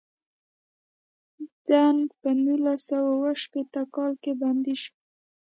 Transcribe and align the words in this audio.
دینګ 1.67 2.01
په 2.19 2.29
نولس 2.43 2.81
سوه 2.89 3.09
اووه 3.15 3.31
شپیته 3.43 3.81
کال 3.95 4.11
کې 4.23 4.31
بندي 4.41 4.75
شو. 4.81 4.91